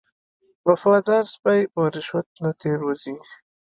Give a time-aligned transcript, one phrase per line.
[0.67, 3.15] وفادار سپی په رشوت نه تیر وځي.